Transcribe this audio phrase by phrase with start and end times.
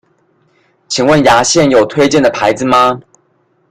[0.89, 3.01] 請問牙線有推薦的牌子嗎？